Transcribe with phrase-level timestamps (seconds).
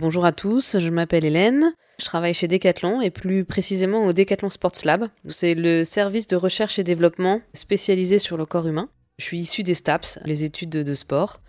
[0.00, 1.74] Bonjour à tous, je m'appelle Hélène.
[1.98, 5.08] Je travaille chez Decathlon et plus précisément au Decathlon Sports Lab.
[5.28, 8.88] C'est le service de recherche et développement spécialisé sur le corps humain.
[9.18, 11.42] Je suis issue des STAPS, les études de, sport.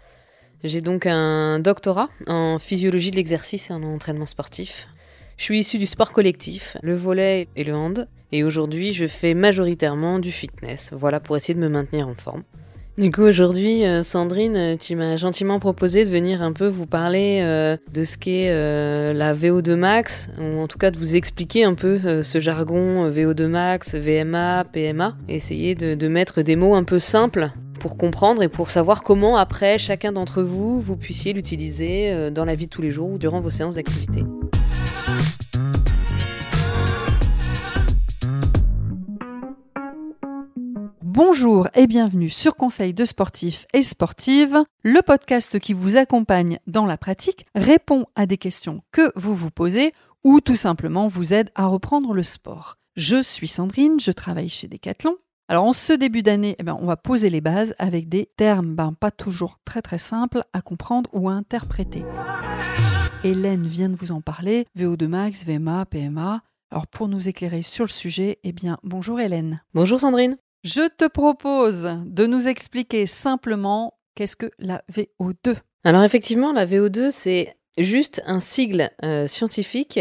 [0.65, 4.89] J'ai donc un doctorat en physiologie de l'exercice et en entraînement sportif.
[5.37, 8.09] Je suis issue du sport collectif, le volet et le hand.
[8.33, 10.91] Et aujourd'hui, je fais majoritairement du fitness.
[10.91, 12.43] Voilà pour essayer de me maintenir en forme.
[12.97, 16.85] Du coup, aujourd'hui, euh, Sandrine, euh, tu m'as gentiment proposé de venir un peu vous
[16.85, 18.49] parler euh, de ce qu'est
[19.13, 23.47] la VO2 max, ou en tout cas de vous expliquer un peu ce jargon VO2
[23.47, 28.49] max, VMA, PMA, essayer de, de mettre des mots un peu simples pour comprendre et
[28.49, 32.81] pour savoir comment après chacun d'entre vous, vous puissiez l'utiliser dans la vie de tous
[32.81, 34.23] les jours ou durant vos séances d'activité.
[41.23, 46.87] Bonjour et bienvenue sur Conseil de sportifs et sportives, le podcast qui vous accompagne dans
[46.87, 51.51] la pratique, répond à des questions que vous vous posez ou tout simplement vous aide
[51.53, 52.79] à reprendre le sport.
[52.95, 55.15] Je suis Sandrine, je travaille chez Decathlon.
[55.47, 58.73] Alors en ce début d'année, eh ben, on va poser les bases avec des termes
[58.73, 62.03] ben, pas toujours très très simples à comprendre ou à interpréter.
[63.23, 66.41] Hélène vient de vous en parler, VO2 max, VMA, PMA.
[66.71, 69.61] Alors pour nous éclairer sur le sujet, eh bien bonjour Hélène.
[69.75, 70.35] Bonjour Sandrine.
[70.63, 75.55] Je te propose de nous expliquer simplement qu'est-ce que la VO2.
[75.83, 79.99] Alors effectivement, la VO2, c'est juste un sigle euh, scientifique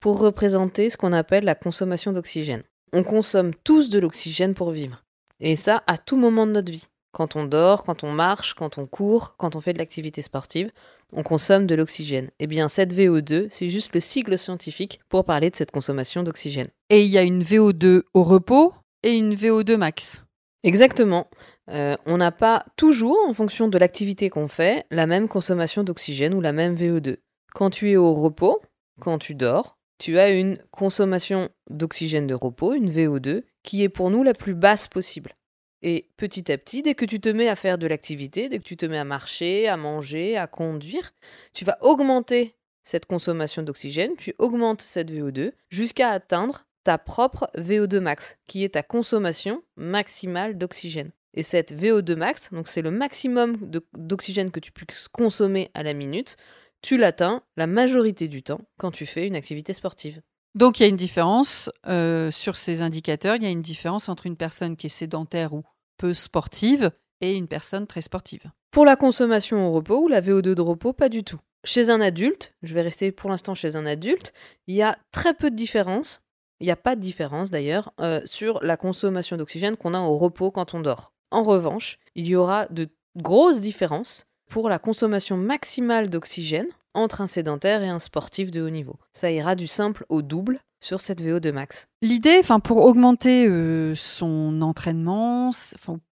[0.00, 2.62] pour représenter ce qu'on appelle la consommation d'oxygène.
[2.92, 5.02] On consomme tous de l'oxygène pour vivre.
[5.40, 6.88] Et ça à tout moment de notre vie.
[7.12, 10.72] Quand on dort, quand on marche, quand on court, quand on fait de l'activité sportive,
[11.14, 12.30] on consomme de l'oxygène.
[12.38, 16.68] Eh bien, cette VO2, c'est juste le sigle scientifique pour parler de cette consommation d'oxygène.
[16.90, 20.24] Et il y a une VO2 au repos, et une VO2 max.
[20.62, 21.28] Exactement.
[21.70, 26.34] Euh, on n'a pas toujours, en fonction de l'activité qu'on fait, la même consommation d'oxygène
[26.34, 27.16] ou la même VO2.
[27.54, 28.62] Quand tu es au repos,
[29.00, 34.10] quand tu dors, tu as une consommation d'oxygène de repos, une VO2, qui est pour
[34.10, 35.36] nous la plus basse possible.
[35.82, 38.64] Et petit à petit, dès que tu te mets à faire de l'activité, dès que
[38.64, 41.12] tu te mets à marcher, à manger, à conduire,
[41.52, 48.00] tu vas augmenter cette consommation d'oxygène, tu augmentes cette VO2 jusqu'à atteindre ta propre VO2
[48.00, 51.12] max, qui est ta consommation maximale d'oxygène.
[51.34, 53.56] Et cette VO2 max, donc c'est le maximum
[53.94, 56.36] d'oxygène que tu puisses consommer à la minute,
[56.82, 60.20] tu l'atteins la majorité du temps quand tu fais une activité sportive.
[60.54, 64.08] Donc il y a une différence euh, sur ces indicateurs, il y a une différence
[64.08, 65.62] entre une personne qui est sédentaire ou
[65.96, 66.90] peu sportive
[67.22, 68.50] et une personne très sportive.
[68.70, 71.38] Pour la consommation au repos ou la VO2 de repos, pas du tout.
[71.64, 74.32] Chez un adulte, je vais rester pour l'instant chez un adulte,
[74.66, 76.21] il y a très peu de différence
[76.62, 80.16] il n'y a pas de différence d'ailleurs euh, sur la consommation d'oxygène qu'on a au
[80.16, 81.12] repos quand on dort.
[81.32, 87.26] En revanche, il y aura de grosses différences pour la consommation maximale d'oxygène entre un
[87.26, 88.96] sédentaire et un sportif de haut niveau.
[89.12, 91.88] Ça ira du simple au double sur cette VO2 max.
[92.00, 95.50] L'idée, enfin pour augmenter euh, son entraînement,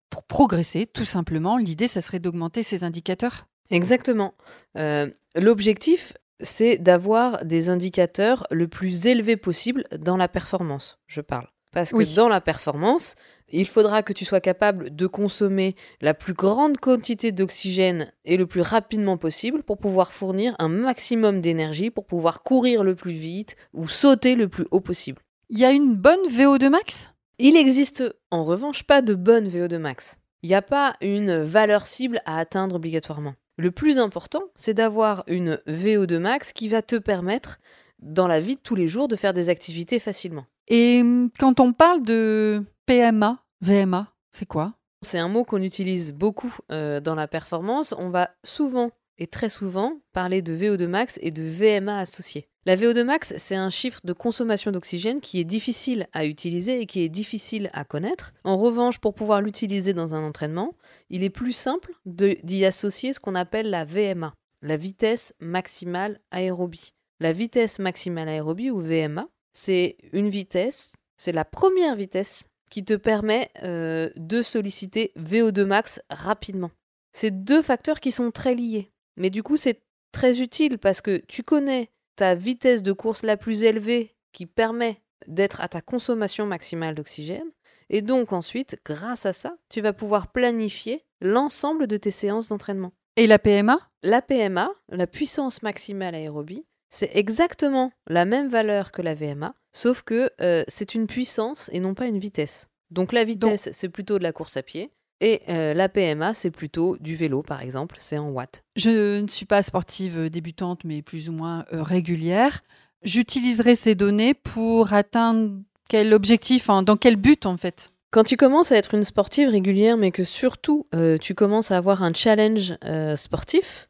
[0.09, 4.33] pour progresser tout simplement, l'idée, ça serait d'augmenter ses indicateurs Exactement.
[4.77, 11.47] Euh, l'objectif, c'est d'avoir des indicateurs le plus élevés possible dans la performance, je parle.
[11.71, 13.15] Parce que dans la performance,
[13.49, 18.45] il faudra que tu sois capable de consommer la plus grande quantité d'oxygène et le
[18.45, 23.55] plus rapidement possible pour pouvoir fournir un maximum d'énergie, pour pouvoir courir le plus vite
[23.73, 25.21] ou sauter le plus haut possible.
[25.49, 27.09] Il y a une bonne VO2 max?
[27.39, 30.17] Il existe en revanche pas de bonne VO2 max.
[30.43, 33.35] Il n'y a pas une valeur cible à atteindre obligatoirement.
[33.61, 37.59] Le plus important, c'est d'avoir une VO2 max qui va te permettre,
[37.99, 40.47] dans la vie de tous les jours, de faire des activités facilement.
[40.67, 44.73] Et hum, quand on parle de PMA, VMA, c'est quoi?
[45.03, 47.93] C'est un mot qu'on utilise beaucoup euh, dans la performance.
[47.99, 48.89] On va souvent
[49.19, 52.49] et très souvent parler de VO2 max et de VMA associés.
[52.67, 56.85] La VO2 max, c'est un chiffre de consommation d'oxygène qui est difficile à utiliser et
[56.85, 58.33] qui est difficile à connaître.
[58.43, 60.75] En revanche, pour pouvoir l'utiliser dans un entraînement,
[61.09, 66.93] il est plus simple d'y associer ce qu'on appelle la VMA, la vitesse maximale aérobie.
[67.19, 72.93] La vitesse maximale aérobie ou VMA, c'est une vitesse, c'est la première vitesse qui te
[72.93, 76.69] permet euh, de solliciter VO2 max rapidement.
[77.11, 78.91] C'est deux facteurs qui sont très liés.
[79.17, 79.81] Mais du coup, c'est
[80.11, 81.89] très utile parce que tu connais
[82.21, 87.49] ta vitesse de course la plus élevée qui permet d'être à ta consommation maximale d'oxygène.
[87.89, 92.91] Et donc ensuite, grâce à ça, tu vas pouvoir planifier l'ensemble de tes séances d'entraînement.
[93.15, 99.01] Et la PMA La PMA, la puissance maximale aérobie, c'est exactement la même valeur que
[99.01, 102.67] la VMA, sauf que euh, c'est une puissance et non pas une vitesse.
[102.91, 104.91] Donc la vitesse, c'est plutôt de la course à pied.
[105.21, 108.63] Et euh, la PMA, c'est plutôt du vélo, par exemple, c'est en watts.
[108.75, 112.61] Je ne suis pas sportive débutante, mais plus ou moins régulière.
[113.03, 115.51] J'utiliserai ces données pour atteindre
[115.87, 117.91] quel objectif, dans quel but en fait?
[118.11, 120.85] Quand tu commences à être une sportive régulière, mais que surtout
[121.19, 122.75] tu commences à avoir un challenge
[123.15, 123.89] sportif,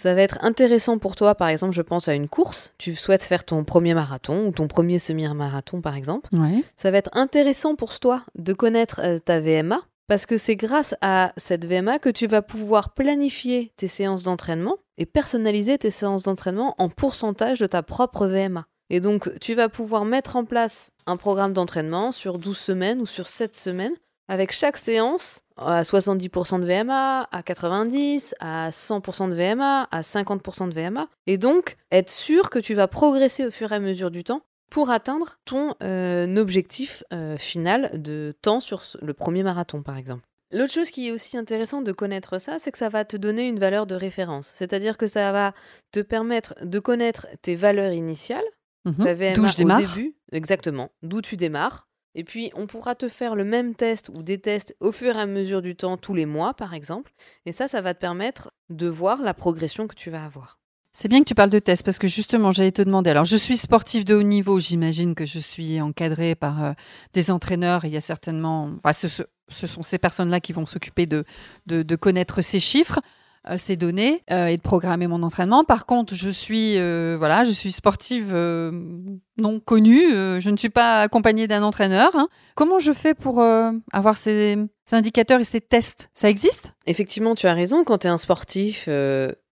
[0.00, 3.22] ça va être intéressant pour toi, par exemple, je pense à une course, tu souhaites
[3.22, 6.30] faire ton premier marathon ou ton premier semi-marathon, par exemple.
[6.74, 10.96] Ça va être intéressant pour toi de connaître euh, ta VMA, parce que c'est grâce
[11.02, 16.24] à cette VMA que tu vas pouvoir planifier tes séances d'entraînement et personnaliser tes séances
[16.24, 18.66] d'entraînement en pourcentage de ta propre VMA.
[18.90, 23.06] Et donc, tu vas pouvoir mettre en place un programme d'entraînement sur 12 semaines ou
[23.06, 23.94] sur 7 semaines
[24.26, 30.70] avec chaque séance à 70% de VMA, à 90%, à 100% de VMA, à 50%
[30.70, 31.06] de VMA.
[31.28, 34.42] Et donc, être sûr que tu vas progresser au fur et à mesure du temps
[34.70, 40.22] pour atteindre ton euh, objectif euh, final de temps sur le premier marathon, par exemple.
[40.52, 43.46] L'autre chose qui est aussi intéressant de connaître ça, c'est que ça va te donner
[43.46, 44.52] une valeur de référence.
[44.54, 45.52] C'est-à-dire que ça va
[45.92, 48.44] te permettre de connaître tes valeurs initiales,
[48.84, 53.36] mmh ta VMA au début, exactement, d'où tu démarres, et puis, on pourra te faire
[53.36, 56.26] le même test ou des tests au fur et à mesure du temps, tous les
[56.26, 57.12] mois, par exemple.
[57.46, 60.59] Et ça, ça va te permettre de voir la progression que tu vas avoir.
[60.92, 63.10] C'est bien que tu parles de tests parce que justement, j'allais te demander.
[63.10, 64.58] Alors, je suis sportif de haut niveau.
[64.58, 66.72] J'imagine que je suis encadré par euh,
[67.14, 67.84] des entraîneurs.
[67.84, 68.70] il y a certainement.
[68.82, 73.00] Enfin, ce, sont ces personnes-là qui vont s'occuper de, connaître ces chiffres.
[73.48, 75.64] Euh, ces données euh, et de programmer mon entraînement.
[75.64, 76.74] Par contre, je suis
[77.16, 80.10] voilà, je suis sportive non connue.
[80.10, 82.10] je ne suis pas accompagnée d'un entraîneur.
[82.14, 82.28] Hein.
[82.56, 86.10] Comment je fais pour avoir ces, ces, indicateurs et ces tests?
[86.12, 86.74] Ça existe?
[86.84, 87.84] Effectivement, tu as raison.
[87.84, 88.88] Quand tu es un sportif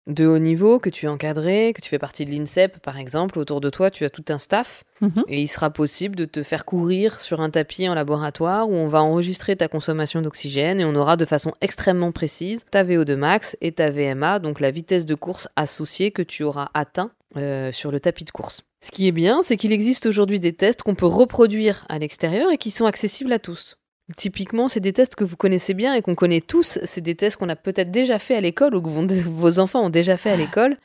[0.07, 3.37] de haut niveau, que tu es encadré, que tu fais partie de l'INSEP par exemple,
[3.39, 5.23] autour de toi tu as tout un staff mhm.
[5.27, 8.87] et il sera possible de te faire courir sur un tapis en laboratoire où on
[8.87, 13.57] va enregistrer ta consommation d'oxygène et on aura de façon extrêmement précise ta VO2 max
[13.61, 17.91] et ta VMA, donc la vitesse de course associée que tu auras atteint euh, sur
[17.91, 18.63] le tapis de course.
[18.83, 22.51] Ce qui est bien, c'est qu'il existe aujourd'hui des tests qu'on peut reproduire à l'extérieur
[22.51, 23.77] et qui sont accessibles à tous.
[24.17, 26.79] Typiquement, c'est des tests que vous connaissez bien et qu'on connaît tous.
[26.83, 28.87] C'est des tests qu'on a peut-être déjà fait à l'école ou que
[29.27, 30.77] vos enfants ont déjà fait à l'école,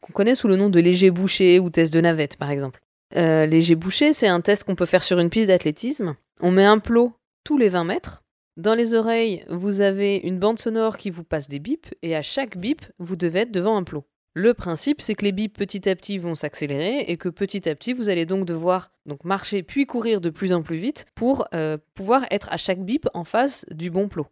[0.00, 2.80] qu'on connaît sous le nom de léger bouché ou test de navette, par exemple.
[3.16, 6.14] Euh, léger bouché, c'est un test qu'on peut faire sur une piste d'athlétisme.
[6.40, 7.12] On met un plot
[7.44, 8.22] tous les 20 mètres.
[8.56, 12.22] Dans les oreilles, vous avez une bande sonore qui vous passe des bips, et à
[12.22, 14.04] chaque bip, vous devez être devant un plot.
[14.34, 17.74] Le principe, c'est que les bips petit à petit vont s'accélérer et que petit à
[17.74, 18.92] petit, vous allez donc devoir
[19.24, 23.08] marcher puis courir de plus en plus vite pour euh, pouvoir être à chaque bip
[23.12, 24.28] en face du bon plot.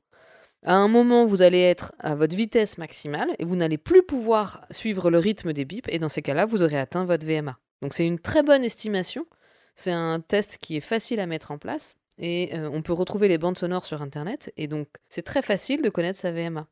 [0.64, 4.64] À un moment, vous allez être à votre vitesse maximale et vous n'allez plus pouvoir
[4.70, 7.58] suivre le rythme des bips et dans ces cas-là, vous aurez atteint votre VMA.
[7.82, 9.26] Donc c'est une très bonne estimation.
[9.74, 13.26] C'est un test qui est facile à mettre en place et euh, on peut retrouver
[13.26, 16.68] les bandes sonores sur Internet et donc c'est très facile de connaître sa VMA.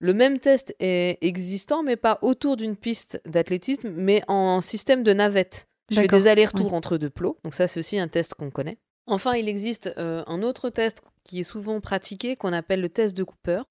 [0.00, 5.12] Le même test est existant, mais pas autour d'une piste d'athlétisme, mais en système de
[5.12, 5.68] navette.
[5.90, 8.78] Je fais des allers-retours entre deux plots, donc ça c'est aussi un test qu'on connaît.
[9.06, 13.16] Enfin, il existe euh, un autre test qui est souvent pratiqué, qu'on appelle le test
[13.16, 13.62] de Cooper.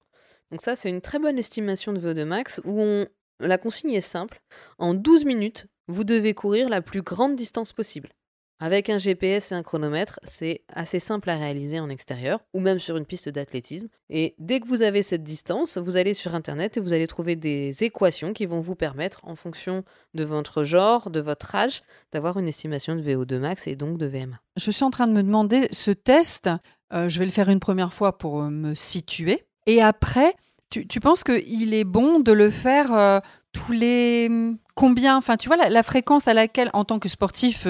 [0.50, 3.06] Donc ça, c'est une très bonne estimation de VO2 max, où on...
[3.40, 4.42] la consigne est simple.
[4.78, 8.10] En 12 minutes, vous devez courir la plus grande distance possible.
[8.62, 12.78] Avec un GPS et un chronomètre, c'est assez simple à réaliser en extérieur ou même
[12.78, 13.88] sur une piste d'athlétisme.
[14.10, 17.36] Et dès que vous avez cette distance, vous allez sur Internet et vous allez trouver
[17.36, 21.80] des équations qui vont vous permettre, en fonction de votre genre, de votre âge,
[22.12, 24.38] d'avoir une estimation de VO2 max et donc de VMA.
[24.58, 26.50] Je suis en train de me demander, ce test,
[26.92, 29.42] euh, je vais le faire une première fois pour euh, me situer.
[29.64, 30.34] Et après,
[30.68, 33.20] tu, penses qu'il est bon de le faire euh,
[33.52, 34.28] tous les
[34.80, 37.66] combien Enfin, tu vois, la, fréquence à laquelle, en tant que sportif,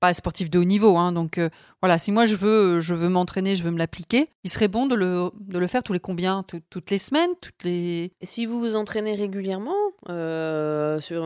[0.00, 0.96] pas sportif de haut niveau.
[0.96, 1.48] Hein, donc euh,
[1.80, 4.86] voilà, si moi je veux, je veux m'entraîner, je veux me l'appliquer, il serait bon
[4.86, 8.12] de le, de le faire tous les combien Toutes les semaines toutes les...
[8.22, 9.76] Si vous vous entraînez régulièrement
[10.08, 11.24] euh, sur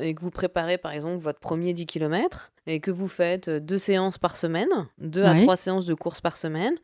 [0.00, 3.78] et que vous préparez par exemple votre premier 10 km et que vous faites deux
[3.78, 4.68] séances par semaine,
[4.98, 6.74] deux à trois séances de course par semaine,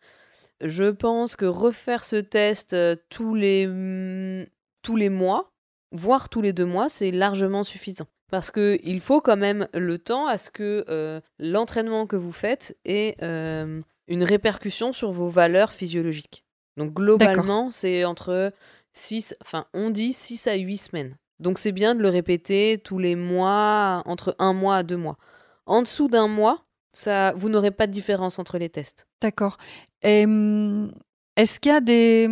[0.63, 4.47] je pense que refaire ce test euh, tous les, mm,
[4.83, 5.52] tous les mois,
[5.93, 10.27] voire tous les deux mois, c'est largement suffisant parce qu'il faut quand même le temps
[10.27, 15.75] à ce que euh, l'entraînement que vous faites ait euh, une répercussion sur vos valeurs
[15.75, 16.43] physiologiques.
[16.79, 18.51] Donc globalement, c'est entre
[18.95, 21.17] 6, enfin on dit 6 à 8 semaines.
[21.41, 25.19] Donc c'est bien de le répéter tous les mois, entre un mois à deux mois.
[25.67, 29.07] En dessous d'un mois, ça, vous n'aurez pas de différence entre les tests.
[29.21, 29.59] D'accord.
[30.05, 30.91] Hum,
[31.37, 32.29] est-ce qu'il y a des,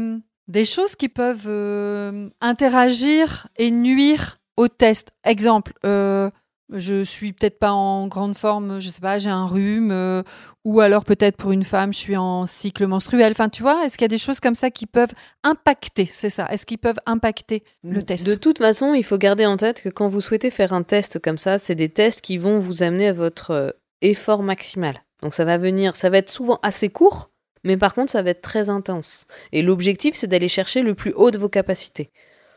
[0.51, 5.11] des choses qui peuvent euh, interagir et nuire au test.
[5.25, 6.29] Exemple, euh,
[6.73, 10.23] je suis peut-être pas en grande forme, je sais pas, j'ai un rhume, euh,
[10.65, 13.31] ou alors peut-être pour une femme, je suis en cycle menstruel.
[13.31, 15.13] Enfin, tu vois, est-ce qu'il y a des choses comme ça qui peuvent
[15.45, 18.27] impacter, c'est ça, est-ce qu'ils peuvent impacter le test?
[18.27, 21.21] De toute façon, il faut garder en tête que quand vous souhaitez faire un test
[21.21, 25.03] comme ça, c'est des tests qui vont vous amener à votre effort maximal.
[25.23, 27.31] Donc ça va venir, ça va être souvent assez court,
[27.65, 29.27] mais par contre, ça va être très intense.
[29.53, 32.11] Et l'objectif, c'est d'aller chercher le plus haut de vos capacités.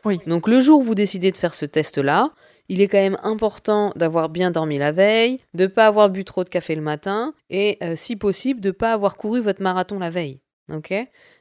[0.04, 0.20] Oui.
[0.26, 2.30] Donc le jour où vous décidez de faire ce test-là,
[2.68, 6.24] il est quand même important d'avoir bien dormi la veille, de ne pas avoir bu
[6.24, 9.62] trop de café le matin et euh, si possible de ne pas avoir couru votre
[9.62, 10.40] marathon la veille.
[10.72, 10.94] OK?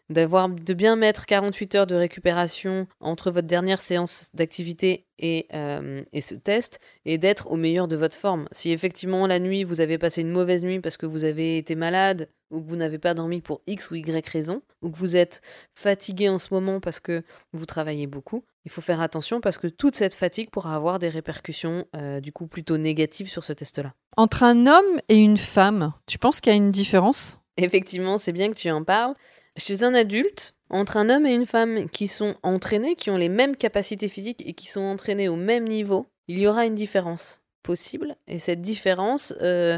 [0.09, 6.03] D'avoir de bien mettre 48 heures de récupération entre votre dernière séance d'activité et, euh,
[6.11, 8.47] et ce test et d'être au meilleur de votre forme.
[8.51, 11.75] Si effectivement la nuit vous avez passé une mauvaise nuit parce que vous avez été
[11.75, 15.15] malade ou que vous n'avez pas dormi pour X ou Y raison, ou que vous
[15.15, 15.41] êtes
[15.73, 19.67] fatigué en ce moment parce que vous travaillez beaucoup, il faut faire attention parce que
[19.67, 23.93] toute cette fatigue pourra avoir des répercussions euh, du coup plutôt négatives sur ce test-là.
[24.17, 27.39] Entre un homme et une femme, tu penses qu'il y a une différence?
[27.57, 29.15] Effectivement, c'est bien que tu en parles.
[29.57, 33.29] Chez un adulte, entre un homme et une femme qui sont entraînés, qui ont les
[33.29, 37.41] mêmes capacités physiques et qui sont entraînés au même niveau, il y aura une différence
[37.61, 38.15] possible.
[38.27, 39.77] Et cette différence, euh,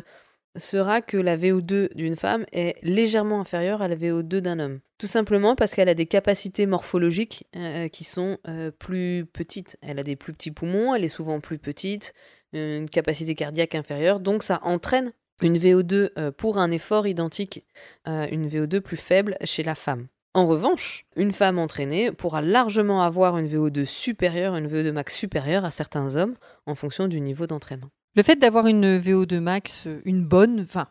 [0.58, 4.80] sera que la VO2 d'une femme est légèrement inférieure à la VO2 d'un homme.
[4.98, 9.78] Tout simplement parce qu'elle a des capacités morphologiques euh, qui sont euh, plus petites.
[9.82, 12.14] Elle a des plus petits poumons, elle est souvent plus petite,
[12.54, 17.66] une capacité cardiaque inférieure, donc ça entraîne une VO2 euh, pour un effort identique
[18.06, 20.08] à une VO2 plus faible chez la femme.
[20.34, 25.64] En revanche, une femme entraînée pourra largement avoir une VO2 supérieure, une VO2 max supérieure
[25.64, 27.88] à certains hommes en fonction du niveau d'entraînement.
[28.16, 30.88] Le fait d'avoir une VO2 max, une bonne, enfin,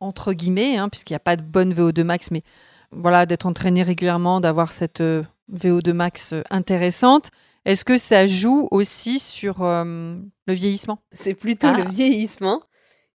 [0.00, 2.42] entre guillemets, hein, puisqu'il n'y a pas de bonne VO2 max, mais
[2.90, 5.22] voilà, d'être entraîné régulièrement, d'avoir cette euh,
[5.52, 7.30] VO2 max euh, intéressante,
[7.64, 11.00] est-ce que ça joue aussi sur euh, le vieillissement?
[11.12, 11.90] C'est plutôt le ah.
[11.90, 12.62] vieillissement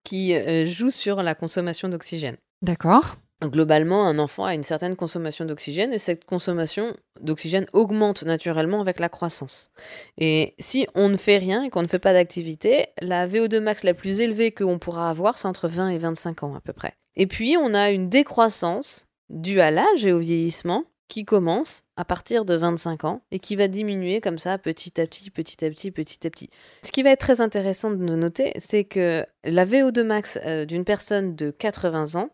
[0.07, 0.35] qui
[0.65, 2.37] joue sur la consommation d'oxygène.
[2.63, 3.17] D'accord.
[3.43, 8.99] Globalement, un enfant a une certaine consommation d'oxygène et cette consommation d'oxygène augmente naturellement avec
[8.99, 9.69] la croissance.
[10.17, 13.85] Et si on ne fait rien et qu'on ne fait pas d'activité, la VO2 max
[13.85, 16.95] la plus élevée qu'on pourra avoir, c'est entre 20 et 25 ans à peu près.
[17.15, 22.05] Et puis, on a une décroissance due à l'âge et au vieillissement qui commence à
[22.05, 25.71] partir de 25 ans et qui va diminuer comme ça petit à petit, petit à
[25.71, 26.51] petit, petit à petit.
[26.83, 30.85] Ce qui va être très intéressant de noter, c'est que la VO2 max euh, d'une
[30.85, 32.31] personne de 80 ans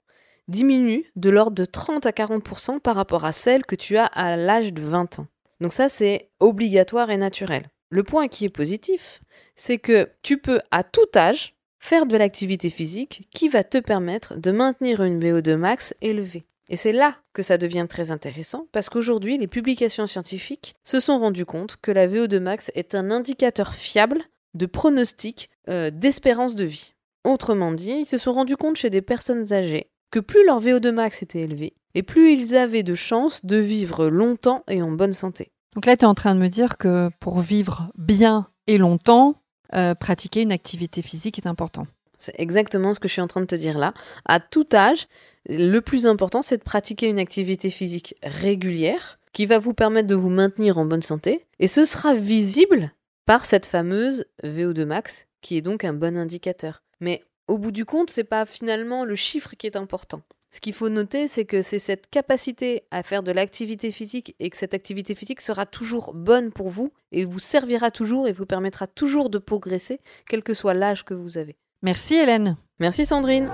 [0.49, 4.37] diminue de l'ordre de 30 à 40% par rapport à celle que tu as à
[4.37, 5.27] l'âge de 20 ans.
[5.61, 7.69] Donc ça, c'est obligatoire et naturel.
[7.91, 9.21] Le point qui est positif,
[9.55, 14.37] c'est que tu peux à tout âge faire de l'activité physique qui va te permettre
[14.37, 16.45] de maintenir une VO2 max élevée.
[16.69, 21.19] Et c'est là que ça devient très intéressant parce qu'aujourd'hui, les publications scientifiques se sont
[21.19, 24.23] rendues compte que la VO2 max est un indicateur fiable
[24.55, 26.95] de pronostic euh, d'espérance de vie.
[27.25, 30.91] Autrement dit, ils se sont rendus compte chez des personnes âgées que plus leur VO2
[30.91, 35.15] max était élevé, et plus ils avaient de chances de vivre longtemps et en bonne
[35.15, 35.51] santé.
[35.75, 39.37] Donc là, tu es en train de me dire que pour vivre bien et longtemps,
[39.75, 41.87] euh, pratiquer une activité physique est important.
[42.23, 43.95] C'est exactement ce que je suis en train de te dire là.
[44.27, 45.09] À tout âge,
[45.49, 50.15] le plus important, c'est de pratiquer une activité physique régulière qui va vous permettre de
[50.15, 51.45] vous maintenir en bonne santé.
[51.59, 52.93] Et ce sera visible
[53.27, 56.85] par cette fameuse VO2 max, qui est donc un bon indicateur.
[57.01, 60.23] Mais au bout du compte, c'est pas finalement le chiffre qui est important.
[60.51, 64.51] Ce qu'il faut noter, c'est que c'est cette capacité à faire de l'activité physique et
[64.51, 68.45] que cette activité physique sera toujours bonne pour vous et vous servira toujours et vous
[68.45, 69.99] permettra toujours de progresser,
[70.29, 71.57] quel que soit l'âge que vous avez.
[71.83, 72.57] Merci Hélène.
[72.79, 73.49] Merci Sandrine.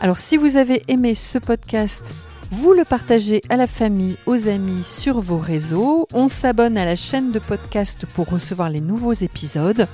[0.00, 2.14] Alors si vous avez aimé ce podcast,
[2.52, 6.06] vous le partagez à la famille, aux amis, sur vos réseaux.
[6.14, 9.88] On s'abonne à la chaîne de podcast pour recevoir les nouveaux épisodes.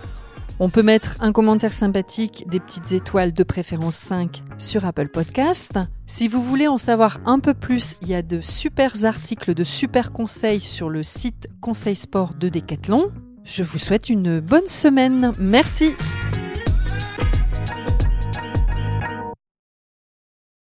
[0.61, 5.81] On peut mettre un commentaire sympathique, des petites étoiles de préférence 5 sur Apple Podcast.
[6.07, 9.65] Si vous voulez en savoir un peu plus, il y a de super articles, de
[9.65, 13.11] super conseils sur le site Conseil Sport de Decathlon.
[13.43, 15.33] Je vous souhaite une bonne semaine.
[15.41, 15.97] Merci.